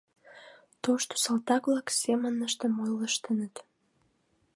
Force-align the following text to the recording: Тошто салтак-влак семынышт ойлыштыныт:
Тошто 0.83 1.13
салтак-влак 1.23 1.87
семынышт 2.01 2.59
ойлыштыныт: 2.83 3.55